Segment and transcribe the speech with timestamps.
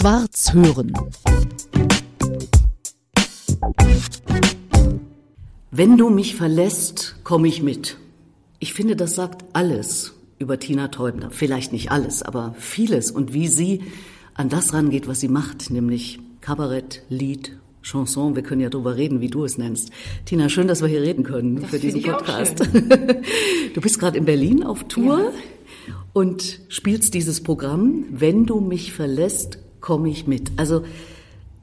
[0.00, 0.94] Schwarz hören.
[5.70, 7.98] Wenn du mich verlässt, komme ich mit.
[8.60, 11.30] Ich finde, das sagt alles über Tina Teubner.
[11.30, 13.82] Vielleicht nicht alles, aber vieles und wie sie
[14.32, 18.34] an das rangeht, was sie macht, nämlich Kabarett, Lied, Chanson.
[18.36, 19.90] Wir können ja drüber reden, wie du es nennst.
[20.24, 22.66] Tina, schön, dass wir hier reden können Das für diesen Podcast.
[23.74, 25.30] Du bist gerade in Berlin auf Tour
[26.14, 28.06] und spielst dieses Programm.
[28.10, 30.52] Wenn du mich verlässt, komme ich mit.
[30.56, 30.84] Also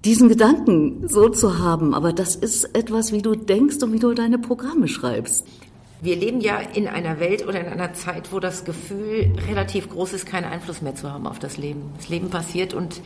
[0.05, 4.13] diesen Gedanken so zu haben, aber das ist etwas, wie du denkst und wie du
[4.13, 5.45] deine Programme schreibst.
[5.99, 10.13] Wir leben ja in einer Welt oder in einer Zeit, wo das Gefühl relativ groß
[10.13, 11.81] ist, keinen Einfluss mehr zu haben auf das Leben.
[11.97, 13.01] Das Leben passiert und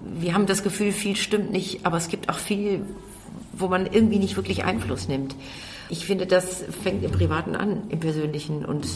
[0.00, 2.82] wir haben das Gefühl, viel stimmt nicht, aber es gibt auch viel,
[3.54, 5.34] wo man irgendwie nicht wirklich Einfluss nimmt.
[5.88, 8.86] Ich finde, das fängt im Privaten an, im Persönlichen und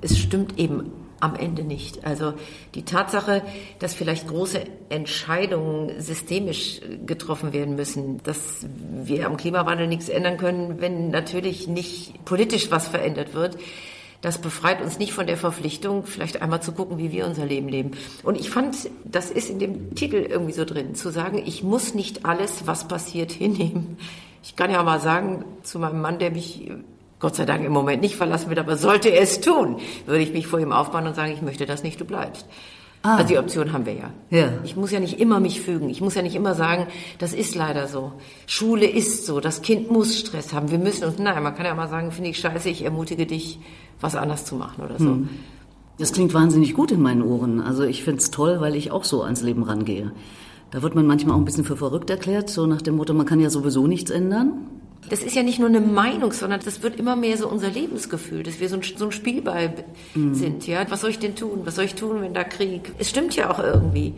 [0.00, 0.90] es stimmt eben
[1.22, 2.04] am Ende nicht.
[2.04, 2.34] Also
[2.74, 3.42] die Tatsache,
[3.78, 8.66] dass vielleicht große Entscheidungen systemisch getroffen werden müssen, dass
[9.04, 13.56] wir am Klimawandel nichts ändern können, wenn natürlich nicht politisch was verändert wird,
[14.20, 17.68] das befreit uns nicht von der Verpflichtung, vielleicht einmal zu gucken, wie wir unser Leben
[17.68, 17.92] leben.
[18.24, 21.94] Und ich fand, das ist in dem Titel irgendwie so drin, zu sagen, ich muss
[21.94, 23.96] nicht alles, was passiert, hinnehmen.
[24.42, 26.68] Ich kann ja mal sagen zu meinem Mann, der mich
[27.22, 30.32] Gott sei Dank im Moment nicht verlassen wird, aber sollte er es tun, würde ich
[30.32, 32.44] mich vor ihm aufbauen und sagen, ich möchte das nicht, du bleibst.
[33.02, 33.14] Ah.
[33.14, 34.10] Also die Option haben wir ja.
[34.30, 34.48] Ja.
[34.64, 35.88] Ich muss ja nicht immer mich fügen.
[35.88, 36.88] Ich muss ja nicht immer sagen,
[37.20, 38.10] das ist leider so.
[38.48, 39.38] Schule ist so.
[39.38, 40.72] Das Kind muss Stress haben.
[40.72, 43.60] Wir müssen uns, nein, man kann ja mal sagen, finde ich scheiße, ich ermutige dich,
[44.00, 45.18] was anders zu machen oder so.
[45.98, 47.60] Das klingt wahnsinnig gut in meinen Ohren.
[47.60, 50.10] Also ich find's toll, weil ich auch so ans Leben rangehe.
[50.72, 53.26] Da wird man manchmal auch ein bisschen für verrückt erklärt, so nach dem Motto, man
[53.26, 54.81] kann ja sowieso nichts ändern.
[55.10, 58.42] Das ist ja nicht nur eine Meinung, sondern das wird immer mehr so unser Lebensgefühl,
[58.44, 59.82] dass wir so ein, so ein Spielball b-
[60.34, 60.66] sind.
[60.66, 61.62] Ja, was soll ich denn tun?
[61.64, 62.92] Was soll ich tun, wenn da Krieg?
[62.98, 64.14] Es stimmt ja auch irgendwie.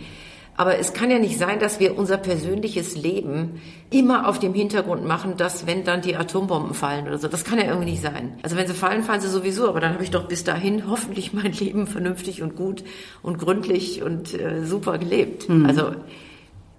[0.56, 5.04] Aber es kann ja nicht sein, dass wir unser persönliches Leben immer auf dem Hintergrund
[5.04, 8.34] machen, dass wenn dann die Atombomben fallen oder so, das kann ja irgendwie nicht sein.
[8.42, 11.32] Also wenn sie fallen, fallen sie sowieso, aber dann habe ich doch bis dahin hoffentlich
[11.32, 12.84] mein Leben vernünftig und gut
[13.22, 15.48] und gründlich und äh, super gelebt.
[15.66, 15.90] Also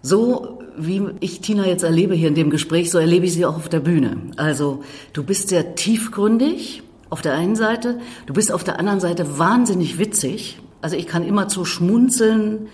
[0.06, 3.56] So wie ich Tina jetzt erlebe hier in dem Gespräch, so erlebe ich sie auch
[3.56, 4.18] auf der Bühne.
[4.36, 4.84] Also
[5.14, 9.98] du bist sehr tiefgründig auf der einen Seite, du bist auf der anderen Seite wahnsinnig
[9.98, 10.60] witzig.
[10.80, 12.68] Also ich kann immer zu schmunzeln,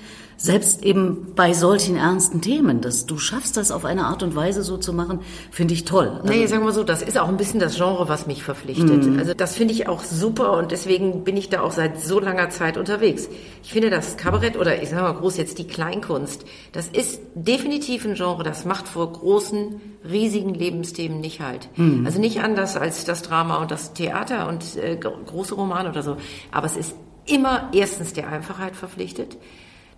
[0.44, 2.82] selbst eben bei solchen ernsten Themen.
[2.82, 5.20] Dass du schaffst das auf eine Art und Weise so zu machen,
[5.52, 6.08] finde ich toll.
[6.22, 9.20] Also, Nee, sagen wir so, das ist auch ein bisschen das Genre, was mich verpflichtet.
[9.20, 12.50] Also das finde ich auch super und deswegen bin ich da auch seit so langer
[12.50, 13.30] Zeit unterwegs.
[13.64, 18.06] Ich finde das Kabarett oder ich sage mal groß jetzt die Kleinkunst, das ist definitiv
[18.06, 19.80] ein Genre, das macht vor großen,
[20.10, 21.70] riesigen Lebensthemen nicht halt.
[22.06, 26.02] Also nicht anders als das Drama und das Theater und äh, gro- große Romane oder
[26.02, 26.18] so.
[26.52, 26.96] Aber es ist
[27.28, 29.38] immer erstens der Einfachheit verpflichtet.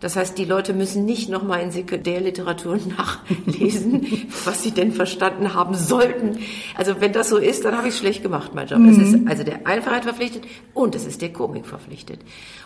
[0.03, 5.75] Das heißt, die Leute müssen nicht nochmal in Sekundärliteratur nachlesen, was sie denn verstanden haben
[5.75, 6.39] sollten.
[6.75, 8.81] Also wenn das so ist, dann habe ich es schlecht gemacht, mein Job.
[8.81, 10.43] Es ist also der Einfachheit verpflichtet
[10.73, 12.19] und es ist der Komik verpflichtet.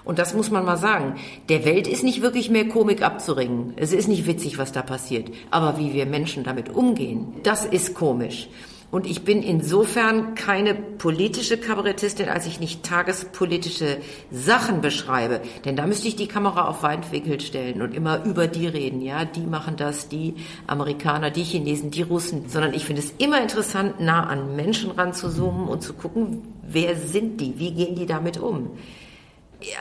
[0.04, 1.14] Und das muss man mal sagen.
[1.48, 3.74] Der Welt ist nicht wirklich mehr Komik abzuringen.
[3.76, 5.30] Es ist nicht witzig, was da passiert.
[5.52, 8.50] Aber wie wir Menschen damit umgehen, das ist komisch.
[8.90, 13.98] Und ich bin insofern keine politische Kabarettistin, als ich nicht tagespolitische
[14.32, 15.42] Sachen beschreibe.
[15.66, 19.02] Denn da müsste ich die Kamera auf Weitwinkel stellen und immer über die reden.
[19.02, 20.36] Ja, die machen das, die
[20.68, 22.48] Amerikaner, die Chinesen, die Russen.
[22.48, 27.42] Sondern ich finde es immer interessant, nah an Menschen ranzuzoomen und zu gucken, wer sind
[27.42, 27.60] die?
[27.60, 28.70] Wie gehen die damit um?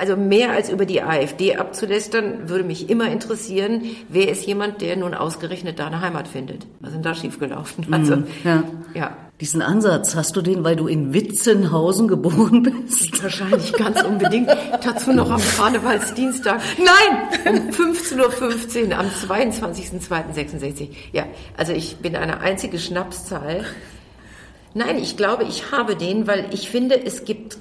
[0.00, 4.96] Also mehr als über die AfD abzulästern, würde mich immer interessieren, wer ist jemand, der
[4.96, 6.66] nun ausgerechnet da eine Heimat findet?
[6.80, 7.86] Was ist denn da schiefgelaufen?
[7.92, 8.62] Also, ja.
[8.94, 9.16] ja.
[9.38, 13.22] Diesen Ansatz hast du den, weil du in Witzenhausen geboren bist?
[13.22, 14.48] Wahrscheinlich ganz unbedingt.
[14.82, 16.62] Dazu noch am Karnevalsdienstag.
[16.78, 17.54] Nein!
[17.54, 20.88] Um 15.15 Uhr am 22.02.66.
[21.12, 23.66] Ja, also ich bin eine einzige Schnapszahl.
[24.72, 27.58] Nein, ich glaube, ich habe den, weil ich finde, es gibt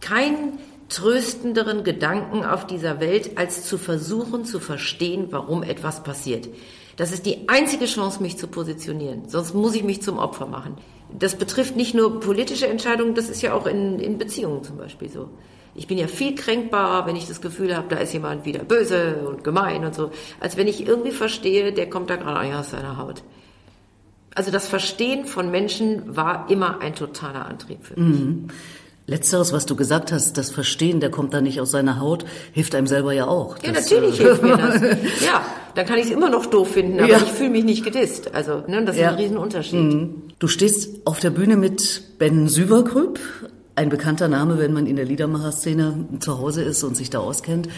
[0.00, 6.48] keinen tröstenderen Gedanken auf dieser Welt, als zu versuchen zu verstehen, warum etwas passiert.
[6.96, 9.28] Das ist die einzige Chance, mich zu positionieren.
[9.28, 10.76] Sonst muss ich mich zum Opfer machen.
[11.18, 15.08] Das betrifft nicht nur politische Entscheidungen, das ist ja auch in, in Beziehungen zum Beispiel
[15.08, 15.28] so.
[15.74, 19.26] Ich bin ja viel kränkbarer, wenn ich das Gefühl habe, da ist jemand wieder böse
[19.28, 20.10] und gemein und so,
[20.40, 23.22] als wenn ich irgendwie verstehe, der kommt da gerade aus seiner Haut.
[24.34, 28.52] Also das Verstehen von Menschen war immer ein totaler Antrieb für mich.
[29.08, 32.74] Letzteres, was du gesagt hast, das Verstehen, der kommt da nicht aus seiner Haut, hilft
[32.74, 33.56] einem selber ja auch.
[33.62, 34.80] Ja, Das, natürlich äh, hilft mir das.
[35.24, 35.42] Ja,
[35.76, 37.18] dann kann ich es immer noch doof finden, aber Ja.
[37.18, 38.34] ich fühle mich nicht gedisst.
[38.34, 39.10] Also, ne, das ist Ja.
[39.10, 40.08] ein Riesenunterschied.
[40.38, 43.20] Du stehst auf der Bühne mit Ben Süverkrüpp
[43.76, 47.68] ein bekannter Name, wenn man in der Liedermacher-Szene zu Hause ist und sich da auskennt.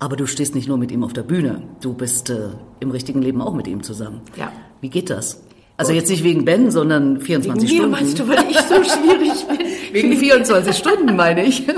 [0.00, 2.48] Aber du stehst nicht nur mit ihm auf der Bühne, du bist äh,
[2.80, 4.20] im richtigen Leben auch mit ihm zusammen.
[4.36, 4.52] Ja.
[4.80, 5.40] Wie geht das?
[5.76, 7.90] Also jetzt nicht wegen Ben, sondern 24 wegen Stunden.
[7.90, 9.58] Mir meinst du, weil ich so schwierig bin?
[9.92, 11.64] Wegen 24 Stunden meine ich.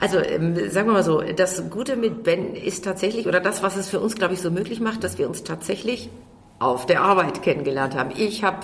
[0.00, 3.76] Also ähm, sagen wir mal so, das Gute mit Ben ist tatsächlich, oder das, was
[3.76, 6.10] es für uns, glaube ich, so möglich macht, dass wir uns tatsächlich
[6.58, 8.10] auf der Arbeit kennengelernt haben.
[8.14, 8.58] Ich habe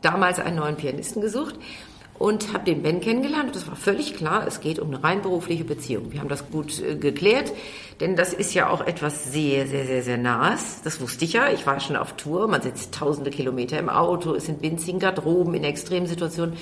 [0.00, 1.54] damals einen neuen Pianisten gesucht
[2.22, 3.46] und habe den Ben kennengelernt.
[3.46, 6.12] Und das war völlig klar, es geht um eine rein berufliche Beziehung.
[6.12, 7.52] Wir haben das gut äh, geklärt,
[7.98, 10.82] denn das ist ja auch etwas sehr, sehr, sehr, sehr Nahes.
[10.84, 11.50] Das wusste ich ja.
[11.50, 12.46] Ich war schon auf Tour.
[12.46, 16.56] Man sitzt tausende Kilometer im Auto, ist in winzigen Garderoben, in Extremsituationen.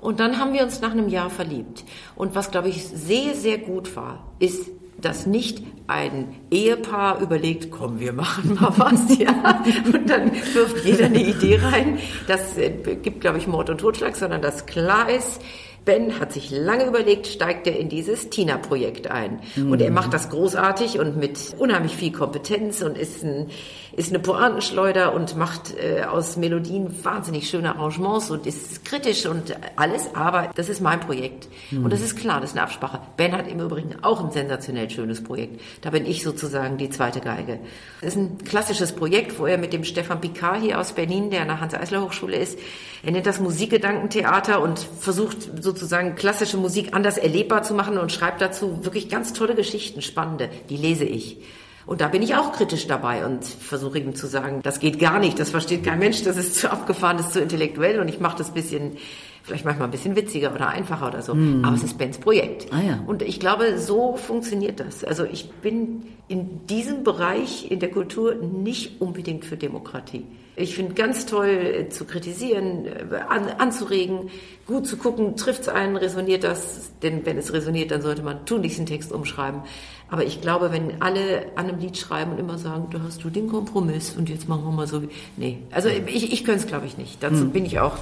[0.00, 1.82] Und dann haben wir uns nach einem Jahr verliebt.
[2.14, 4.70] Und was, glaube ich, sehr, sehr gut war, ist,
[5.04, 9.62] dass nicht ein Ehepaar überlegt, komm, wir machen mal was, ja,
[9.92, 11.98] und dann wirft jeder eine Idee rein.
[12.26, 15.42] Das äh, gibt, glaube ich, Mord und Totschlag, sondern dass klar ist,
[15.84, 19.40] Ben hat sich lange überlegt, steigt er in dieses Tina-Projekt ein.
[19.54, 19.72] Mhm.
[19.72, 23.50] Und er macht das großartig und mit unheimlich viel Kompetenz und ist, ein,
[23.94, 29.54] ist eine Pointenschleuder und macht äh, aus Melodien wahnsinnig schöne Arrangements und ist kritisch und
[29.76, 30.14] alles.
[30.14, 31.48] Aber das ist mein Projekt.
[31.70, 31.84] Mhm.
[31.84, 33.00] Und das ist klar, das ist eine Absprache.
[33.18, 35.60] Ben hat im Übrigen auch ein sensationell schönes Projekt.
[35.82, 37.58] Da bin ich sozusagen die zweite Geige.
[38.00, 41.42] Das ist ein klassisches Projekt, wo er mit dem Stefan Picard hier aus Berlin, der
[41.42, 42.58] an der Hans-Eisler-Hochschule ist,
[43.04, 48.12] er nennt das Musikgedankentheater und versucht so sozusagen klassische Musik anders erlebbar zu machen und
[48.12, 51.38] schreibt dazu wirklich ganz tolle Geschichten, spannende, die lese ich.
[51.84, 55.18] Und da bin ich auch kritisch dabei und versuche ihm zu sagen, das geht gar
[55.18, 58.20] nicht, das versteht kein Mensch, das ist zu abgefahren, das ist zu intellektuell und ich
[58.20, 58.96] mache das bisschen,
[59.44, 61.34] vielleicht manchmal ein bisschen witziger oder einfacher oder so.
[61.34, 61.64] Mm.
[61.64, 62.72] Aber es ist Bens Projekt.
[62.72, 63.04] Ah, ja.
[63.06, 65.04] Und ich glaube, so funktioniert das.
[65.04, 70.24] Also ich bin in diesem Bereich in der Kultur nicht unbedingt für Demokratie.
[70.56, 74.30] Ich finde ganz toll äh, zu kritisieren, äh, an, anzuregen,
[74.66, 78.46] gut zu gucken, trifft es einen, resoniert das, denn wenn es resoniert, dann sollte man
[78.46, 79.60] tunlichst den Text umschreiben.
[80.08, 83.30] Aber ich glaube, wenn alle an einem Lied schreiben und immer sagen, da hast du
[83.30, 85.02] den Kompromiss und jetzt machen wir mal so.
[85.36, 87.22] Nee, also ich, ich könnte es, glaube ich, nicht.
[87.22, 87.50] Dazu hm.
[87.50, 87.98] bin ich auch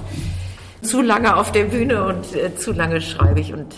[0.83, 3.75] zu lange auf der Bühne und äh, zu lange schreibe ich und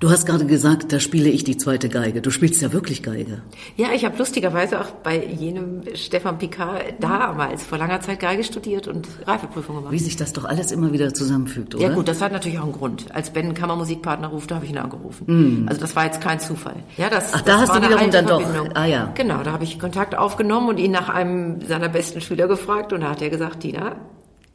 [0.00, 2.22] Du hast gerade gesagt, da spiele ich die zweite Geige.
[2.22, 3.42] Du spielst ja wirklich Geige.
[3.76, 8.88] Ja, ich habe lustigerweise auch bei jenem Stefan Picard damals vor langer Zeit Geige studiert
[8.88, 9.92] und Reifeprüfung gemacht.
[9.92, 11.84] Wie sich das doch alles immer wieder zusammenfügt, oder?
[11.84, 13.14] Ja gut, das hat natürlich auch einen Grund.
[13.14, 15.26] Als Ben Kammermusikpartner rufte, habe ich ihn angerufen.
[15.26, 15.68] Mm.
[15.68, 16.76] Also das war jetzt kein Zufall.
[16.96, 18.42] Ja, das, Ach, da das hast du wiederum dann doch.
[18.72, 19.12] Ah ja.
[19.14, 23.02] Genau, da habe ich Kontakt aufgenommen und ihn nach einem seiner besten Schüler gefragt und
[23.02, 23.96] da hat er gesagt, Tina,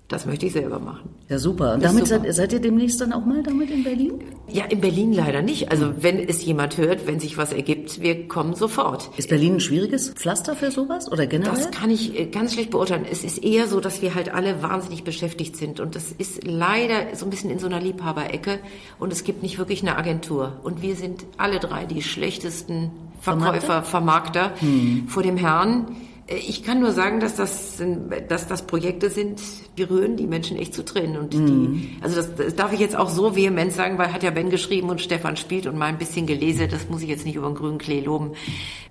[0.07, 1.09] das möchte ich selber machen.
[1.29, 1.73] Ja, super.
[1.73, 2.21] Und damit super.
[2.21, 4.23] Seid, seid, ihr demnächst dann auch mal damit in Berlin?
[4.47, 5.71] Ja, in Berlin leider nicht.
[5.71, 9.09] Also wenn es jemand hört, wenn sich was ergibt, wir kommen sofort.
[9.17, 11.55] Ist Berlin ein schwieriges Pflaster für sowas oder generell?
[11.55, 13.05] Das kann ich äh, ganz schlecht beurteilen.
[13.11, 15.79] Es ist eher so, dass wir halt alle wahnsinnig beschäftigt sind.
[15.79, 18.59] Und das ist leider so ein bisschen in so einer Liebhaberecke.
[18.99, 20.59] Und es gibt nicht wirklich eine Agentur.
[20.61, 22.91] Und wir sind alle drei die schlechtesten
[23.21, 25.07] Verkäufer, Vermarkter, Vermarkter hm.
[25.07, 25.87] vor dem Herrn.
[26.27, 27.81] Äh, ich kann nur sagen, dass das,
[28.27, 29.41] dass das Projekte sind,
[29.77, 31.17] die rühren die Menschen echt zu Tränen.
[31.17, 31.45] Und mhm.
[31.45, 34.49] die, also das, das, darf ich jetzt auch so vehement sagen, weil hat ja Ben
[34.49, 36.67] geschrieben und Stefan spielt und mal ein bisschen gelesen.
[36.69, 38.31] Das muss ich jetzt nicht über den grünen Klee loben.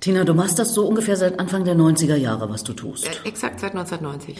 [0.00, 3.06] Tina, du machst das so ungefähr seit Anfang der 90er Jahre, was du tust.
[3.06, 4.36] Äh, exakt, seit 1990.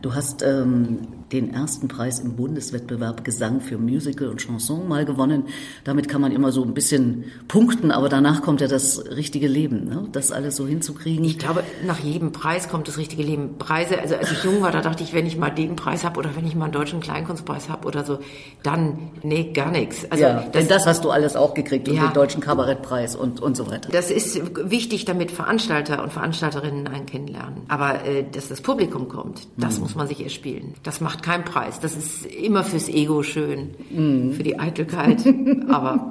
[0.00, 0.98] Du hast ähm,
[1.32, 5.44] den ersten Preis im Bundeswettbewerb Gesang für Musical und Chanson mal gewonnen.
[5.84, 9.84] Damit kann man immer so ein bisschen punkten, aber danach kommt ja das richtige Leben,
[9.84, 10.08] ne?
[10.12, 11.24] das alles so hinzukriegen.
[11.24, 13.58] Ich glaube, nach jedem Preis kommt das richtige Leben.
[13.58, 16.18] Preise, also als ich jung war, da dachte ich, wenn ich mal den Preis habe
[16.18, 18.18] oder wenn ich mal einen deutschen Kleinkunstpreis habe oder so,
[18.62, 20.10] dann, nee, gar nichts.
[20.10, 23.16] Also ja, das, denn das hast du alles auch gekriegt und ja, den deutschen Kabarettpreis
[23.16, 23.90] und, und so weiter.
[23.90, 27.62] Das ist wichtig, damit Veranstalter und Veranstalterinnen einen kennenlernen.
[27.68, 29.82] Aber äh, dass das Publikum kommt, das mhm.
[29.82, 30.74] muss man sich erspielen.
[30.82, 31.80] Das macht keinen Preis.
[31.80, 34.32] Das ist immer fürs Ego schön, mhm.
[34.32, 35.22] für die Eitelkeit.
[35.68, 36.10] aber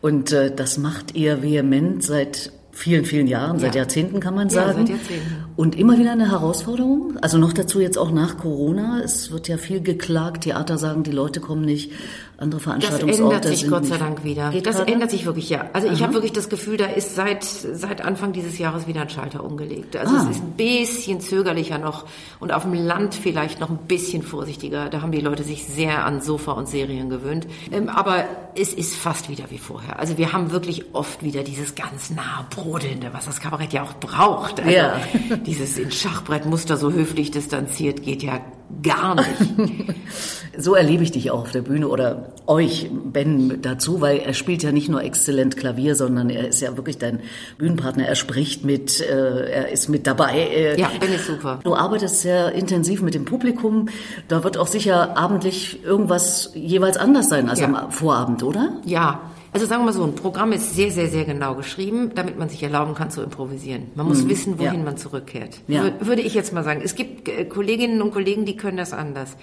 [0.00, 3.60] und äh, das macht ihr vehement seit vielen, vielen Jahren, ja.
[3.60, 4.80] seit Jahrzehnten kann man sagen.
[4.80, 5.44] Ja, seit Jahrzehnten.
[5.56, 7.16] Und immer wieder eine Herausforderung.
[7.22, 9.00] Also noch dazu jetzt auch nach Corona.
[9.02, 10.44] Es wird ja viel geklagt.
[10.44, 11.92] Theater sagen, die Leute kommen nicht
[12.36, 13.22] andere Veranstaltungsorte.
[13.22, 14.50] Das ändert sich Gott sei Dank wieder.
[14.50, 14.92] Das gerade?
[14.92, 15.66] ändert sich wirklich, ja.
[15.72, 15.94] Also Aha.
[15.94, 19.44] ich habe wirklich das Gefühl, da ist seit, seit Anfang dieses Jahres wieder ein Schalter
[19.44, 19.96] umgelegt.
[19.96, 20.22] Also ah.
[20.22, 22.06] es ist ein bisschen zögerlicher noch
[22.40, 24.88] und auf dem Land vielleicht noch ein bisschen vorsichtiger.
[24.88, 27.46] Da haben die Leute sich sehr an Sofa und Serien gewöhnt.
[27.70, 28.24] Ähm, aber
[28.56, 30.00] es ist fast wieder wie vorher.
[30.00, 33.94] Also wir haben wirklich oft wieder dieses ganz nah brodelnde, was das Kabarett ja auch
[33.94, 34.60] braucht.
[34.60, 35.00] Also ja.
[35.46, 38.40] dieses in Schachbrettmuster so höflich distanziert geht ja
[38.82, 39.94] gar nicht.
[40.58, 44.62] so erlebe ich dich auch auf der Bühne oder euch, Ben, dazu, weil er spielt
[44.62, 47.20] ja nicht nur exzellent Klavier, sondern er ist ja wirklich dein
[47.58, 48.06] Bühnenpartner.
[48.06, 50.38] Er spricht mit, äh, er ist mit dabei.
[50.38, 51.60] Äh, ja, Ben ist super.
[51.64, 53.88] Du arbeitest sehr intensiv mit dem Publikum.
[54.28, 57.66] Da wird auch sicher abendlich irgendwas jeweils anders sein als ja.
[57.66, 58.80] am Vorabend, oder?
[58.84, 59.20] Ja,
[59.54, 62.48] also sagen wir mal so, ein Programm ist sehr, sehr, sehr genau geschrieben, damit man
[62.48, 63.86] sich erlauben kann zu improvisieren.
[63.94, 64.28] Man muss mhm.
[64.28, 64.84] wissen, wohin ja.
[64.84, 65.60] man zurückkehrt.
[65.68, 65.92] Ja.
[66.00, 66.82] Würde ich jetzt mal sagen.
[66.84, 69.36] Es gibt äh, Kolleginnen und Kollegen, die können das anders.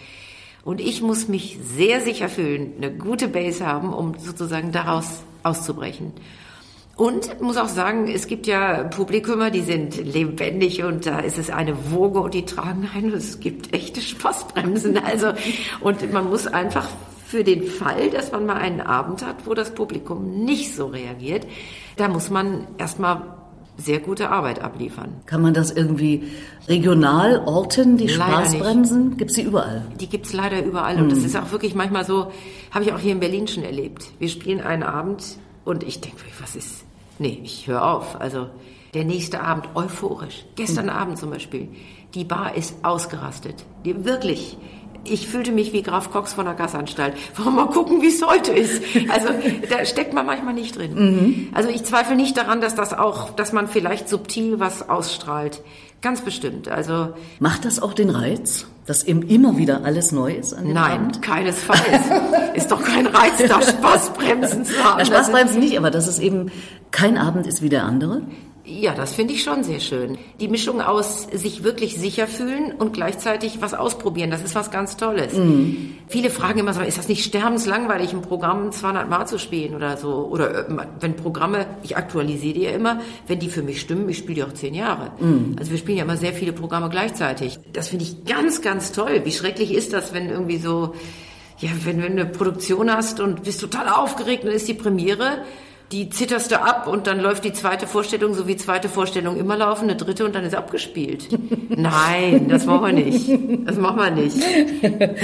[0.66, 6.12] Und ich muss mich sehr sicher fühlen, eine gute Base haben, um sozusagen daraus auszubrechen.
[6.98, 11.50] Und muss auch sagen, es gibt ja Publikumer, die sind lebendig und da ist es
[11.50, 13.14] eine Woge und die tragen ein.
[13.14, 14.98] Es gibt echte Spaßbremsen.
[14.98, 15.32] Also,
[15.80, 16.90] und man muss einfach
[17.32, 21.48] für den Fall, dass man mal einen Abend hat, wo das Publikum nicht so reagiert,
[21.96, 23.22] da muss man erstmal
[23.78, 25.22] sehr gute Arbeit abliefern.
[25.28, 26.24] Kann man das irgendwie
[26.68, 29.16] regional orten, die leider Spaßbremsen?
[29.16, 29.88] Gibt es die überall?
[29.98, 30.98] Die gibt es leider überall.
[30.98, 31.04] Mhm.
[31.04, 31.26] Und das hm.
[31.28, 32.34] ist auch wirklich manchmal so,
[32.72, 34.12] habe ich auch hier in Berlin schon erlebt.
[34.20, 35.24] Wir spielen einen Abend
[35.64, 36.84] und ich denke, was ist?
[37.18, 38.20] Nee, ich höre auf.
[38.20, 38.48] Also
[38.94, 40.44] der nächste Abend euphorisch.
[40.58, 40.92] Gestern mhm.
[40.92, 41.70] Abend zum Beispiel.
[42.14, 43.64] Die Bar ist ausgerastet.
[43.86, 44.58] Die, wirklich
[45.04, 47.16] ich fühlte mich wie Graf Cox von der Gasanstalt.
[47.36, 48.84] Wollen wir mal gucken, wie es heute ist.
[49.10, 49.30] Also
[49.70, 50.94] da steckt man manchmal nicht drin.
[50.94, 51.48] Mhm.
[51.54, 55.62] Also ich zweifle nicht daran, dass das auch, dass man vielleicht subtil was ausstrahlt.
[56.02, 56.68] Ganz bestimmt.
[56.68, 60.74] Also macht das auch den Reiz, dass eben immer wieder alles neu ist an dem
[60.74, 61.22] Nein, Abend?
[61.22, 61.82] keinesfalls.
[62.56, 64.96] ist doch kein Reiz, da Spaßbremsen zu haben.
[64.98, 66.52] Na, Spaßbremsen nicht, aber dass es eben
[66.90, 68.24] kein Abend ist wie der andere.
[68.64, 70.20] Ja, das finde ich schon sehr schön.
[70.40, 74.98] Die Mischung aus sich wirklich sicher fühlen und gleichzeitig was ausprobieren, das ist was ganz
[74.98, 75.34] Tolles.
[75.34, 75.96] Mhm.
[76.08, 79.98] Viele fragen immer so, ist das nicht sterbenslangweilig, ein Programm 200 Mal zu spielen oder
[79.98, 80.28] so?
[80.30, 84.20] Oder äh, wenn Programme, ich aktualisiere die ja immer, wenn die für mich stimmen, ich
[84.20, 85.12] spiele die auch zehn Jahre.
[85.20, 85.56] Mhm.
[85.58, 87.58] Also wir spielen ja immer sehr viele Programme gleichzeitig.
[87.74, 89.22] Das finde ich ganz, ganz toll.
[89.24, 90.94] Wie schrecklich ist das, wenn irgendwie so,
[91.58, 95.46] ja, wenn, wenn du eine Produktion hast und bist total aufgeregt, dann ist die Premiere
[95.92, 99.58] die zitterst du ab und dann läuft die zweite Vorstellung, so wie zweite Vorstellung immer
[99.58, 101.28] laufen, eine dritte und dann ist abgespielt.
[101.70, 103.68] Nein, das machen wir nicht.
[103.68, 104.38] Das machen wir nicht.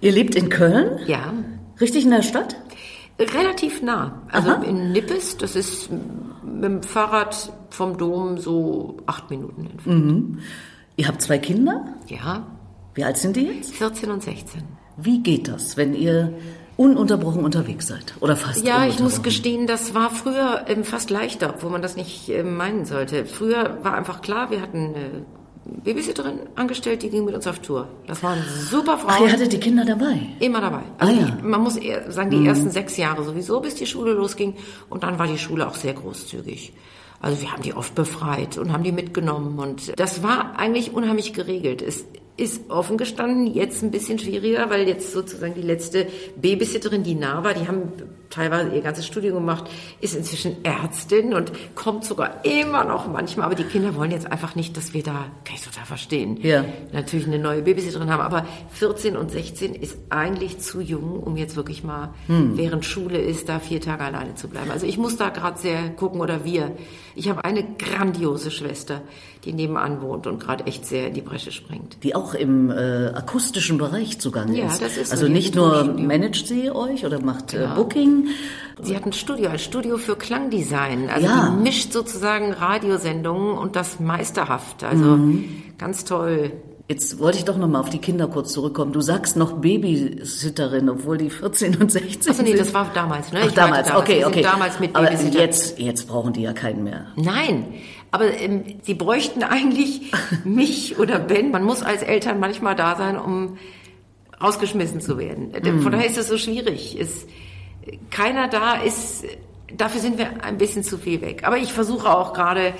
[0.00, 0.98] Ihr lebt in Köln?
[1.06, 1.32] Ja.
[1.80, 2.56] Richtig in der Stadt?
[3.18, 4.22] Relativ nah.
[4.30, 4.62] Also Aha.
[4.62, 10.06] in Nippes, das ist mit dem Fahrrad vom Dom so acht Minuten entfernt.
[10.06, 10.38] Mhm.
[10.96, 11.84] Ihr habt zwei Kinder?
[12.06, 12.46] Ja.
[12.94, 13.74] Wie alt sind die jetzt?
[13.74, 14.62] 14 und 16.
[14.96, 16.34] Wie geht das, wenn ihr
[16.76, 18.64] ununterbrochen unterwegs seid oder fast.
[18.66, 22.42] Ja, ich muss gestehen, das war früher ähm, fast leichter, wo man das nicht äh,
[22.42, 23.26] meinen sollte.
[23.26, 25.24] Früher war einfach klar, wir hatten eine
[25.64, 27.88] Babysitterin angestellt, die ging mit uns auf Tour.
[28.06, 28.38] Das waren
[28.70, 29.14] super Frauen.
[29.16, 30.18] Ach, ihr hattet die Kinder dabei?
[30.40, 30.82] Immer dabei.
[30.98, 31.26] Also ah, ja.
[31.26, 32.46] die, man muss eher sagen, die mhm.
[32.46, 34.54] ersten sechs Jahre sowieso, bis die Schule losging.
[34.88, 36.72] Und dann war die Schule auch sehr großzügig.
[37.20, 41.32] Also wir haben die oft befreit und haben die mitgenommen und das war eigentlich unheimlich
[41.32, 41.80] geregelt.
[41.80, 42.04] Es
[42.36, 47.44] ist offen gestanden, jetzt ein bisschen schwieriger, weil jetzt sozusagen die letzte Babysitterin, die nah
[47.44, 47.92] war, die haben
[48.32, 49.64] teilweise ihr ganzes Studium gemacht,
[50.00, 54.54] ist inzwischen Ärztin und kommt sogar immer noch manchmal, aber die Kinder wollen jetzt einfach
[54.54, 56.64] nicht, dass wir da, kann ich total verstehen, ja.
[56.92, 61.56] natürlich eine neue Babysitterin haben, aber 14 und 16 ist eigentlich zu jung, um jetzt
[61.56, 62.56] wirklich mal, hm.
[62.56, 64.70] während Schule ist, da vier Tage alleine zu bleiben.
[64.70, 66.72] Also ich muss da gerade sehr gucken oder wir.
[67.14, 69.02] Ich habe eine grandiose Schwester,
[69.44, 72.02] die nebenan wohnt und gerade echt sehr in die Bresche springt.
[72.02, 74.82] Die auch im äh, akustischen Bereich zugange ja, ist.
[74.82, 77.72] Das ist also so nicht nur managt sie euch oder macht äh, genau.
[77.72, 78.28] äh, Booking.
[78.82, 81.08] Sie hat ein Studio, ein Studio für Klangdesign.
[81.10, 81.50] Also ja.
[81.50, 84.84] die mischt sozusagen Radiosendungen und das meisterhaft.
[84.84, 85.44] Also mhm.
[85.78, 86.52] ganz toll.
[86.88, 88.92] Jetzt wollte ich doch noch mal auf die Kinder kurz zurückkommen.
[88.92, 93.40] Du sagst noch Babysitterin, obwohl die 14 und 16 Achso, nee, das war damals, ne?
[93.44, 94.42] Ach, damals, damals, okay, okay.
[94.42, 97.06] damals mit Aber jetzt, jetzt brauchen die ja keinen mehr.
[97.16, 97.66] Nein,
[98.12, 100.12] aber ähm, sie bräuchten eigentlich
[100.44, 101.50] mich oder Ben.
[101.50, 103.58] Man muss als Eltern manchmal da sein, um
[104.40, 105.50] rausgeschmissen zu werden.
[105.50, 105.80] Mm.
[105.80, 106.96] Von daher ist es so schwierig.
[107.00, 107.26] Es,
[108.10, 109.24] keiner da ist,
[109.76, 111.44] dafür sind wir ein bisschen zu viel weg.
[111.44, 112.74] Aber ich versuche auch gerade,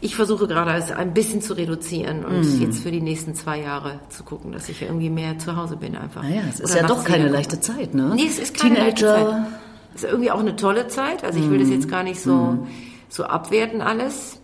[0.00, 2.62] ich versuche gerade es ein bisschen zu reduzieren und mm.
[2.62, 5.96] jetzt für die nächsten zwei Jahre zu gucken, dass ich irgendwie mehr zu Hause bin
[5.96, 6.22] einfach.
[6.22, 8.12] Naja, es ist Oder ja doch keine leichte Zeit, ne?
[8.14, 9.12] Nee, es ist keine Teenager.
[9.12, 9.46] leichte Zeit.
[9.96, 11.24] Es ist irgendwie auch eine tolle Zeit.
[11.24, 11.72] Also ich will das mm.
[11.72, 12.66] jetzt gar nicht so, mm.
[13.08, 14.37] so abwerten alles.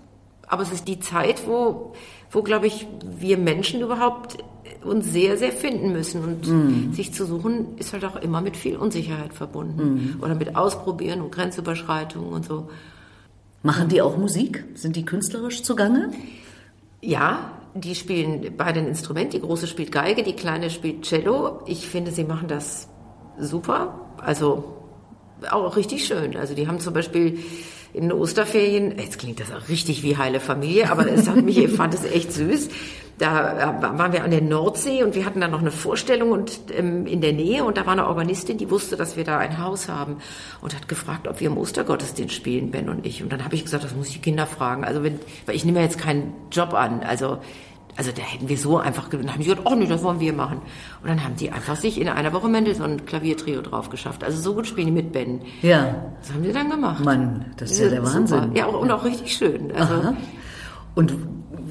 [0.48, 1.94] Aber es ist die Zeit, wo,
[2.30, 2.86] wo glaube ich,
[3.18, 4.38] wir Menschen überhaupt
[4.84, 6.22] uns sehr, sehr finden müssen.
[6.22, 6.92] Und mm.
[6.92, 10.16] sich zu suchen, ist halt auch immer mit viel Unsicherheit verbunden.
[10.18, 10.22] Mm.
[10.22, 12.68] Oder mit Ausprobieren und Grenzüberschreitungen und so.
[13.62, 14.64] Machen die auch Musik?
[14.74, 16.12] Sind die künstlerisch zugange?
[17.00, 19.32] Ja, die spielen beide ein Instrument.
[19.32, 21.60] Die große spielt Geige, die kleine spielt Cello.
[21.66, 22.88] Ich finde, sie machen das
[23.38, 24.00] super.
[24.18, 24.74] Also
[25.50, 26.36] auch richtig schön.
[26.36, 27.38] Also die haben zum Beispiel
[27.94, 31.56] in den Osterferien, jetzt klingt das auch richtig wie heile Familie, aber es hat mich,
[31.58, 32.68] ich fand es echt süß.
[33.16, 37.06] Da waren wir an der Nordsee und wir hatten dann noch eine Vorstellung und ähm,
[37.06, 39.88] in der Nähe und da war eine Organistin, die wusste, dass wir da ein Haus
[39.88, 40.16] haben
[40.60, 43.22] und hat gefragt, ob wir im Ostergottesdienst spielen, Ben und ich.
[43.22, 44.82] Und dann habe ich gesagt, das muss ich die Kinder fragen.
[44.82, 47.04] Also wenn, weil ich nehme jetzt keinen Job an.
[47.04, 47.38] Also
[47.96, 50.32] also da hätten wir so einfach, dann haben sie gesagt, oh nee, das wollen wir
[50.32, 50.58] machen.
[51.02, 54.24] Und dann haben die einfach sich in einer Woche Mendelssohn Klaviertrio drauf geschafft.
[54.24, 55.42] Also so gut spielen die mit Ben.
[55.62, 55.94] Ja.
[56.20, 57.04] Das haben sie dann gemacht.
[57.04, 58.42] Mann, das ist ja, der Wahnsinn.
[58.42, 58.50] Super.
[58.54, 59.70] Ja, und auch richtig schön.
[59.72, 60.16] Also Aha.
[60.94, 61.14] Und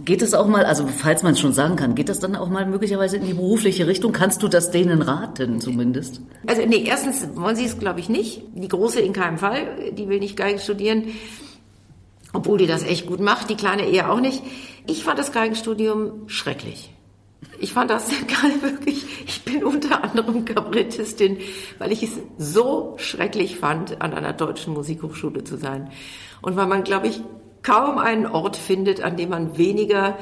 [0.06, 2.50] geht das auch mal, also falls man es schon sagen kann, geht das dann auch
[2.50, 4.12] mal möglicherweise in die berufliche Richtung?
[4.12, 6.22] Kannst du das denen raten zumindest?
[6.48, 8.44] Also nee, erstens wollen sie es, glaube ich, nicht.
[8.54, 11.06] Die Große in keinem Fall, die will nicht Geige studieren.
[12.34, 14.42] Obwohl die das echt gut macht, die Kleine eher auch nicht.
[14.86, 16.94] Ich fand das Geigenstudium schrecklich.
[17.60, 19.06] Ich fand das geil, wirklich.
[19.26, 21.38] Ich bin unter anderem Kabarettistin,
[21.80, 25.90] weil ich es so schrecklich fand, an einer deutschen Musikhochschule zu sein.
[26.42, 27.22] Und weil man, glaube ich,
[27.62, 30.18] kaum einen Ort findet, an dem man weniger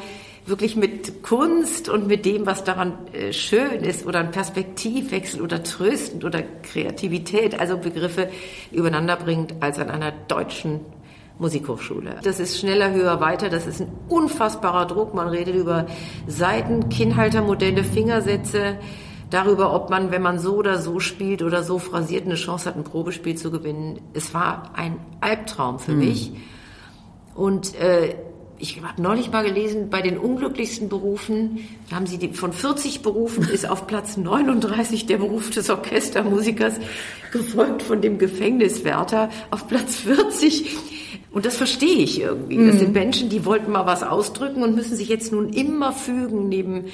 [0.45, 5.63] wirklich mit Kunst und mit dem, was daran äh, schön ist oder ein Perspektivwechsel oder
[5.63, 8.29] tröstend oder Kreativität, also Begriffe
[8.71, 10.81] übereinander bringt, als an einer deutschen
[11.41, 12.17] Musikhochschule.
[12.23, 13.49] Das ist schneller, höher, weiter.
[13.49, 15.13] Das ist ein unfassbarer Druck.
[15.13, 15.87] Man redet über
[16.27, 18.77] Seiten, Kinnhaltermodelle, Fingersätze,
[19.31, 22.75] darüber, ob man, wenn man so oder so spielt oder so phrasiert, eine Chance hat,
[22.75, 23.99] ein Probespiel zu gewinnen.
[24.13, 25.99] Es war ein Albtraum für mhm.
[25.99, 26.31] mich.
[27.33, 28.15] Und äh,
[28.59, 33.49] ich habe neulich mal gelesen, bei den unglücklichsten Berufen, haben sie die, von 40 Berufen
[33.49, 36.75] ist auf Platz 39 der Beruf des Orchestermusikers,
[37.31, 40.77] gefolgt von dem Gefängniswärter auf Platz 40
[41.31, 42.65] und das verstehe ich irgendwie.
[42.65, 42.93] Das sind mhm.
[42.93, 46.85] Menschen, die wollten mal was ausdrücken und müssen sich jetzt nun immer fügen neben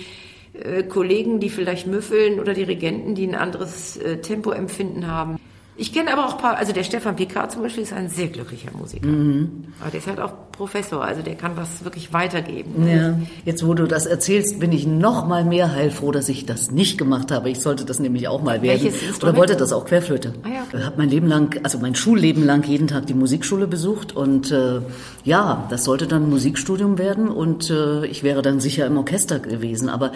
[0.54, 5.38] äh, Kollegen, die vielleicht müffeln oder Dirigenten, die ein anderes äh, Tempoempfinden haben.
[5.80, 8.28] Ich kenne aber auch ein paar, also der Stefan Picard zum Beispiel ist ein sehr
[8.28, 9.06] glücklicher Musiker.
[9.06, 9.66] Mhm.
[9.80, 12.88] Aber der ist halt auch Professor, also der kann was wirklich weitergeben.
[12.88, 16.72] Ja, jetzt wo du das erzählst, bin ich noch mal mehr heilfroh, dass ich das
[16.72, 17.52] nicht gemacht habe.
[17.52, 18.84] Ich sollte das nämlich auch mal werden.
[18.86, 19.22] Welches?
[19.22, 20.34] Oder wollte das auch Querflöte.
[20.42, 20.78] Ah, ja, okay.
[20.80, 24.52] Ich habe mein Leben lang, also mein Schulleben lang jeden Tag die Musikschule besucht und
[24.52, 24.82] äh,
[25.26, 29.38] ja, das sollte dann ein Musikstudium werden und äh, ich wäre dann sicher im Orchester
[29.38, 29.90] gewesen.
[29.90, 30.12] Aber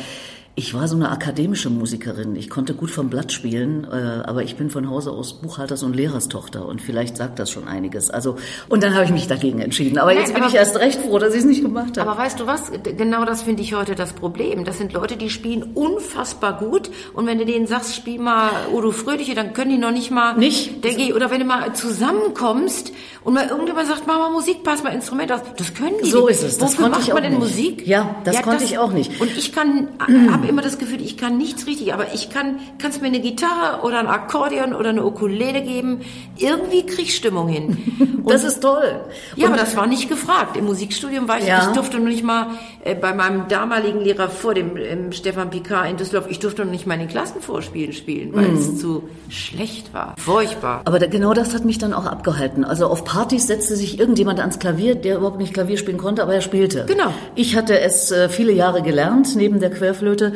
[0.55, 2.35] ich war so eine akademische Musikerin.
[2.35, 5.95] Ich konnte gut vom Blatt spielen, äh, aber ich bin von Hause aus Buchhalters- und
[5.95, 8.09] Lehrerstochter und vielleicht sagt das schon einiges.
[8.09, 8.35] Also
[8.67, 9.97] und dann habe ich mich dagegen entschieden.
[9.97, 12.09] Aber Nein, jetzt bin aber, ich erst recht froh, dass ich es nicht gemacht habe.
[12.09, 12.69] Aber weißt du was?
[12.83, 14.65] Genau das finde ich heute das Problem.
[14.65, 18.91] Das sind Leute, die spielen unfassbar gut und wenn du denen sagst, spiel mal Udo
[18.91, 20.35] Fröhliche, dann können die noch nicht mal.
[20.37, 20.83] Nicht.
[20.83, 22.91] Denke oder wenn du mal zusammenkommst
[23.23, 26.09] und mal irgendjemand sagt, mach mal Musik, pass mal Instrument aus, das können die.
[26.09, 26.57] So ist es.
[26.57, 27.41] Das Wofür macht man denn nicht.
[27.41, 27.87] Musik?
[27.87, 29.21] Ja, das ja, konnte das, ich auch nicht.
[29.21, 29.87] Und ich kann
[30.41, 33.83] habe immer das Gefühl, ich kann nichts richtig, aber ich kann, kannst mir eine Gitarre
[33.83, 36.01] oder ein Akkordeon oder eine Ukulele geben.
[36.37, 37.77] Irgendwie krieg ich Stimmung hin.
[38.23, 39.01] Und, das ist toll.
[39.35, 40.55] Ja, und, aber das war nicht gefragt.
[40.55, 41.67] Im Musikstudium war ich, ja.
[41.67, 42.47] ich durfte noch nicht mal
[42.83, 46.71] äh, bei meinem damaligen Lehrer vor dem ähm, Stefan Picard in Düsseldorf, ich durfte noch
[46.71, 48.57] nicht mal in den Klassenvorspielen spielen, weil mm.
[48.57, 50.13] es zu schlecht war.
[50.17, 50.81] Furchtbar.
[50.85, 52.63] Aber da, genau das hat mich dann auch abgehalten.
[52.63, 56.35] Also auf Partys setzte sich irgendjemand ans Klavier, der überhaupt nicht Klavier spielen konnte, aber
[56.35, 56.85] er spielte.
[56.85, 57.11] Genau.
[57.33, 60.30] Ich hatte es äh, viele Jahre gelernt, neben der Querflöte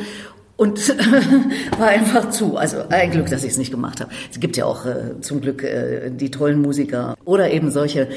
[0.56, 0.88] und
[1.78, 2.56] war einfach zu.
[2.56, 4.10] Also ein Glück, dass ich es nicht gemacht habe.
[4.30, 8.08] Es gibt ja auch äh, zum Glück äh, die tollen Musiker oder eben solche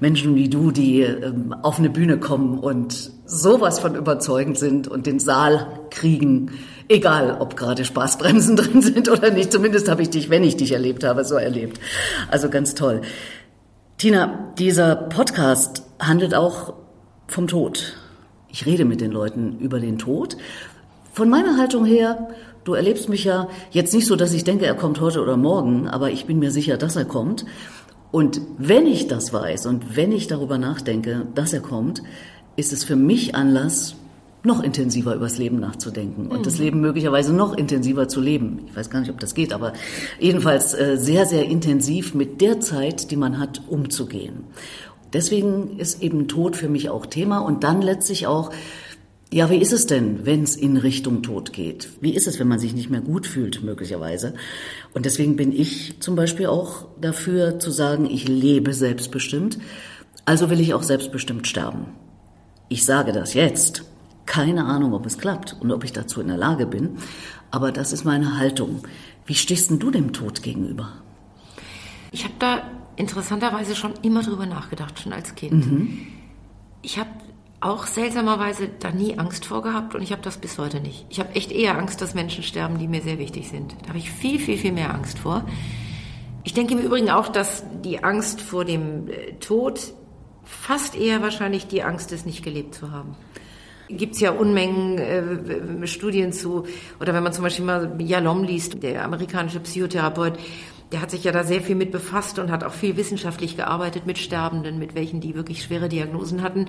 [0.00, 5.06] Menschen wie du, die äh, auf eine Bühne kommen und sowas von überzeugend sind und
[5.06, 6.50] den Saal kriegen,
[6.88, 9.52] egal ob gerade Spaßbremsen drin sind oder nicht.
[9.52, 11.78] Zumindest habe ich dich, wenn ich dich erlebt habe, so erlebt.
[12.28, 13.02] Also ganz toll.
[13.98, 16.74] Tina, dieser Podcast handelt auch
[17.28, 17.96] vom Tod.
[18.48, 20.36] Ich rede mit den Leuten über den Tod,
[21.14, 22.28] von meiner Haltung her,
[22.64, 25.88] du erlebst mich ja jetzt nicht so, dass ich denke, er kommt heute oder morgen,
[25.88, 27.46] aber ich bin mir sicher, dass er kommt.
[28.10, 32.02] Und wenn ich das weiß und wenn ich darüber nachdenke, dass er kommt,
[32.56, 33.94] ist es für mich Anlass,
[34.42, 36.42] noch intensiver übers Leben nachzudenken und mhm.
[36.42, 38.66] das Leben möglicherweise noch intensiver zu leben.
[38.66, 39.72] Ich weiß gar nicht, ob das geht, aber
[40.18, 44.44] jedenfalls äh, sehr, sehr intensiv mit der Zeit, die man hat, umzugehen.
[45.14, 48.50] Deswegen ist eben Tod für mich auch Thema und dann letztlich auch
[49.34, 51.88] ja, wie ist es denn, wenn es in Richtung Tod geht?
[52.00, 54.34] Wie ist es, wenn man sich nicht mehr gut fühlt, möglicherweise?
[54.92, 59.58] Und deswegen bin ich zum Beispiel auch dafür zu sagen, ich lebe selbstbestimmt,
[60.24, 61.86] also will ich auch selbstbestimmt sterben.
[62.68, 63.82] Ich sage das jetzt.
[64.24, 66.98] Keine Ahnung, ob es klappt und ob ich dazu in der Lage bin,
[67.50, 68.84] aber das ist meine Haltung.
[69.26, 70.92] Wie stehst denn du dem Tod gegenüber?
[72.12, 72.62] Ich habe da
[72.94, 75.66] interessanterweise schon immer drüber nachgedacht, schon als Kind.
[75.66, 76.06] Mhm.
[76.82, 77.10] Ich habe
[77.64, 81.06] auch seltsamerweise da nie Angst vor gehabt und ich habe das bis heute nicht.
[81.08, 83.74] Ich habe echt eher Angst, dass Menschen sterben, die mir sehr wichtig sind.
[83.82, 85.46] Da habe ich viel, viel, viel mehr Angst vor.
[86.44, 89.80] Ich denke im Übrigen auch, dass die Angst vor dem äh, Tod
[90.42, 93.16] fast eher wahrscheinlich die Angst ist, nicht gelebt zu haben.
[93.88, 96.66] Gibt es ja Unmengen äh, Studien zu,
[97.00, 100.38] oder wenn man zum Beispiel mal Jalom liest, der amerikanische Psychotherapeut,
[100.94, 104.06] der hat sich ja da sehr viel mit befasst und hat auch viel wissenschaftlich gearbeitet
[104.06, 106.66] mit Sterbenden, mit welchen, die wirklich schwere Diagnosen hatten.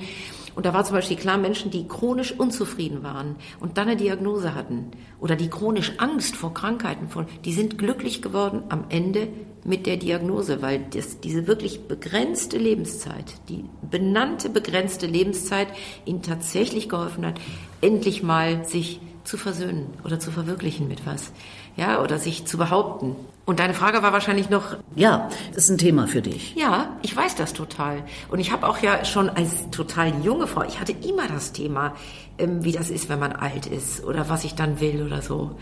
[0.56, 4.56] Und da war zum Beispiel klar, Menschen, die chronisch unzufrieden waren und dann eine Diagnose
[4.56, 9.28] hatten oder die chronisch Angst vor Krankheiten von, die sind glücklich geworden am Ende
[9.64, 15.68] mit der Diagnose, weil das, diese wirklich begrenzte Lebenszeit, die benannte begrenzte Lebenszeit
[16.06, 17.40] ihnen tatsächlich geholfen hat,
[17.82, 21.32] endlich mal sich zu versöhnen oder zu verwirklichen mit was,
[21.78, 23.16] ja, oder sich zu behaupten.
[23.46, 24.78] Und deine Frage war wahrscheinlich noch.
[24.96, 26.56] Ja, das ist ein Thema für dich.
[26.56, 28.04] Ja, ich weiß das total.
[28.30, 31.94] Und ich habe auch ja schon als total junge Frau, ich hatte immer das Thema,
[32.40, 35.58] ähm, wie das ist, wenn man alt ist oder was ich dann will oder so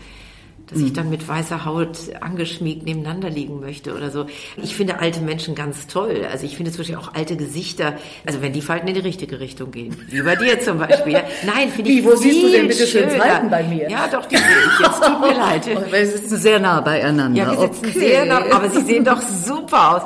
[0.68, 4.26] dass ich dann mit weißer Haut angeschmiegt nebeneinander liegen möchte oder so.
[4.56, 6.26] Ich finde alte Menschen ganz toll.
[6.30, 9.40] Also ich finde zum Beispiel auch alte Gesichter, also wenn die Falten in die richtige
[9.40, 11.22] Richtung gehen, wie bei dir zum Beispiel.
[11.44, 13.90] Nein, finde ich Wie, wo siehst du denn bitte schön Falten bei mir?
[13.90, 15.02] Ja, doch, die sehe ich jetzt.
[15.02, 15.92] Tut mir leid.
[15.92, 17.42] Wir sitzen sehr nah beieinander.
[17.42, 17.98] Ja, wir sitzen okay.
[17.98, 20.02] sehr nah, aber sie sehen doch super aus.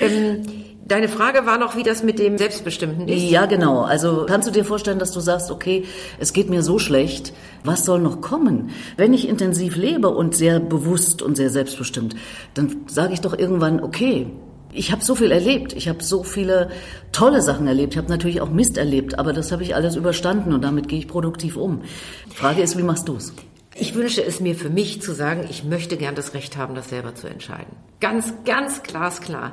[0.00, 3.30] Ähm, Deine Frage war noch, wie das mit dem Selbstbestimmten ist.
[3.30, 3.82] Ja, genau.
[3.82, 5.84] Also kannst du dir vorstellen, dass du sagst, okay,
[6.18, 7.32] es geht mir so schlecht,
[7.64, 8.70] was soll noch kommen?
[8.98, 12.16] Wenn ich intensiv lebe und sehr bewusst und sehr selbstbestimmt,
[12.52, 14.26] dann sage ich doch irgendwann, okay,
[14.74, 16.70] ich habe so viel erlebt, ich habe so viele
[17.12, 20.52] tolle Sachen erlebt, ich habe natürlich auch Mist erlebt, aber das habe ich alles überstanden
[20.52, 21.82] und damit gehe ich produktiv um.
[22.30, 23.32] Die Frage ist, wie machst du's?
[23.74, 26.90] Ich wünsche es mir für mich zu sagen, ich möchte gern das Recht haben, das
[26.90, 27.74] selber zu entscheiden.
[28.00, 29.52] Ganz, ganz glasklar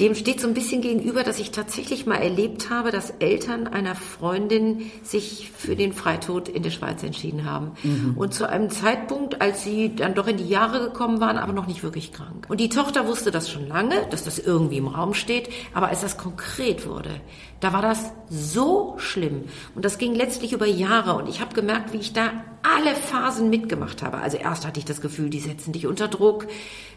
[0.00, 3.94] dem steht so ein bisschen gegenüber, dass ich tatsächlich mal erlebt habe, dass Eltern einer
[3.94, 7.72] Freundin sich für den Freitod in der Schweiz entschieden haben.
[7.84, 8.14] Mhm.
[8.16, 11.68] Und zu einem Zeitpunkt, als sie dann doch in die Jahre gekommen waren, aber noch
[11.68, 12.46] nicht wirklich krank.
[12.48, 16.00] Und die Tochter wusste das schon lange, dass das irgendwie im Raum steht, aber als
[16.00, 17.20] das konkret wurde,
[17.60, 19.44] da war das so schlimm.
[19.74, 21.14] Und das ging letztlich über Jahre.
[21.14, 24.18] Und ich habe gemerkt, wie ich da alle Phasen mitgemacht habe.
[24.18, 26.46] Also erst hatte ich das Gefühl, die setzen dich unter Druck.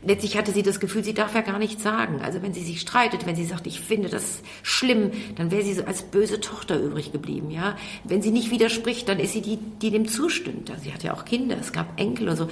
[0.03, 2.21] Letztlich hatte sie das Gefühl, sie darf ja gar nichts sagen.
[2.21, 5.73] Also wenn sie sich streitet, wenn sie sagt, ich finde das schlimm, dann wäre sie
[5.73, 7.75] so als böse Tochter übrig geblieben, ja.
[8.05, 10.71] Wenn sie nicht widerspricht, dann ist sie die, die dem zustimmt.
[10.81, 12.47] Sie hat ja auch Kinder, es gab Enkel und so.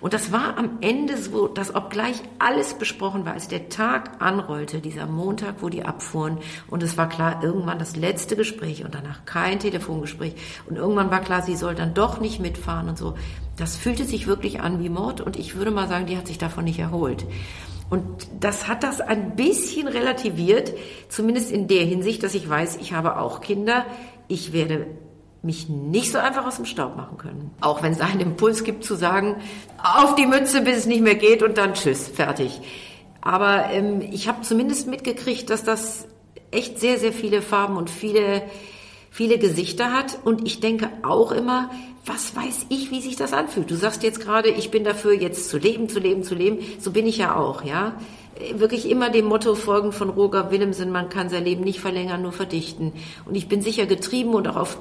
[0.00, 4.80] Und das war am Ende so, dass obgleich alles besprochen war, als der Tag anrollte,
[4.80, 9.24] dieser Montag, wo die abfuhren, und es war klar, irgendwann das letzte Gespräch und danach
[9.24, 10.34] kein Telefongespräch.
[10.68, 13.14] Und irgendwann war klar, sie soll dann doch nicht mitfahren und so.
[13.56, 16.38] Das fühlte sich wirklich an wie Mord und ich würde mal sagen, die hat sich
[16.38, 17.24] davon nicht erholt.
[17.90, 20.74] Und das hat das ein bisschen relativiert,
[21.08, 23.86] zumindest in der Hinsicht, dass ich weiß, ich habe auch Kinder.
[24.28, 24.86] Ich werde
[25.42, 27.50] mich nicht so einfach aus dem Staub machen können.
[27.60, 29.36] Auch wenn es einen Impuls gibt zu sagen,
[29.82, 32.60] auf die Mütze, bis es nicht mehr geht und dann tschüss, fertig.
[33.20, 36.06] Aber ähm, ich habe zumindest mitgekriegt, dass das
[36.50, 38.42] echt sehr, sehr viele Farben und viele,
[39.10, 40.18] viele Gesichter hat.
[40.24, 41.70] Und ich denke auch immer,
[42.04, 43.70] was weiß ich, wie sich das anfühlt?
[43.70, 46.58] Du sagst jetzt gerade, ich bin dafür, jetzt zu leben, zu leben, zu leben.
[46.78, 47.94] So bin ich ja auch, ja.
[48.54, 52.32] Wirklich immer dem Motto folgen von Roger Willemsen, man kann sein Leben nicht verlängern, nur
[52.32, 52.92] verdichten.
[53.26, 54.78] Und ich bin sicher getrieben und auch auf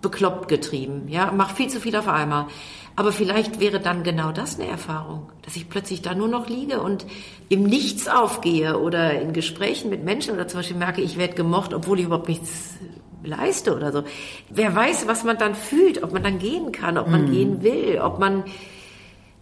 [0.00, 1.32] bekloppt getrieben, ja.
[1.34, 2.46] Mach viel zu viel auf einmal.
[2.94, 6.80] Aber vielleicht wäre dann genau das eine Erfahrung, dass ich plötzlich da nur noch liege
[6.80, 7.06] und
[7.48, 11.74] im Nichts aufgehe oder in Gesprächen mit Menschen oder zum Beispiel merke, ich werde gemocht,
[11.74, 12.74] obwohl ich überhaupt nichts
[13.22, 14.04] leiste oder so.
[14.50, 17.30] Wer weiß, was man dann fühlt, ob man dann gehen kann, ob man mm.
[17.30, 18.44] gehen will, ob man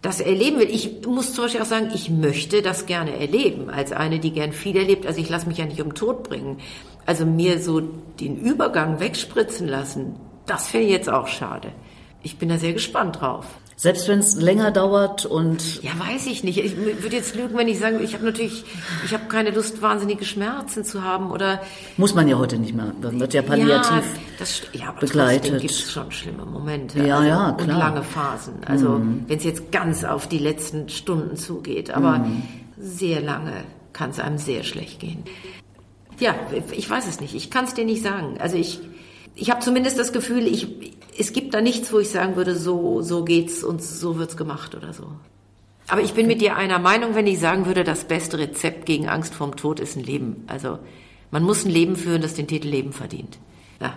[0.01, 0.69] das erleben will.
[0.69, 4.51] Ich muss zum Beispiel auch sagen, ich möchte das gerne erleben, als eine, die gern
[4.51, 5.05] viel erlebt.
[5.05, 6.59] Also ich lasse mich ja nicht um Tod bringen.
[7.05, 11.71] Also mir so den Übergang wegspritzen lassen, das finde ich jetzt auch schade
[12.27, 13.45] ich bin da sehr gespannt drauf.
[13.79, 16.57] Selbst wenn es länger dauert und ja, weiß ich nicht.
[16.57, 18.65] Ich würde jetzt lügen, wenn ich sage, ich habe natürlich,
[19.05, 21.61] ich habe keine Lust, wahnsinnige Schmerzen zu haben oder
[21.95, 22.91] muss man ja heute nicht mehr.
[22.99, 25.61] Man wird ja palliativ ja, das, ja, aber begleitet.
[25.61, 27.05] gibt es schon schlimme Momente.
[27.05, 27.59] Ja, also, ja, klar.
[27.59, 28.55] Und lange Phasen.
[28.65, 29.25] Also mhm.
[29.27, 32.41] wenn es jetzt ganz auf die letzten Stunden zugeht, aber mhm.
[32.79, 33.53] sehr lange
[33.93, 35.23] kann es einem sehr schlecht gehen.
[36.19, 36.33] Ja,
[36.71, 37.35] ich weiß es nicht.
[37.35, 38.37] Ich kann es dir nicht sagen.
[38.39, 38.79] Also ich
[39.37, 40.67] ich habe zumindest das Gefühl, ich,
[41.17, 44.75] es gibt da nichts, wo ich sagen würde, so, so geht's und so wird's gemacht
[44.75, 45.11] oder so.
[45.87, 49.07] Aber ich bin mit dir einer Meinung, wenn ich sagen würde, das beste Rezept gegen
[49.07, 50.43] Angst vorm Tod ist ein Leben.
[50.47, 50.79] Also
[51.31, 53.37] man muss ein Leben führen, das den Titel Leben verdient.
[53.79, 53.93] Ja.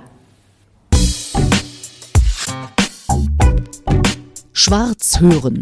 [4.53, 5.61] Schwarz hören.